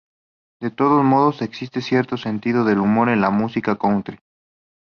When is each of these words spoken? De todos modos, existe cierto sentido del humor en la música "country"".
De 0.59 0.71
todos 0.71 1.03
modos, 1.05 1.43
existe 1.43 1.79
cierto 1.79 2.17
sentido 2.17 2.65
del 2.65 2.79
humor 2.79 3.09
en 3.09 3.21
la 3.21 3.29
música 3.29 3.75
"country"". 3.77 4.17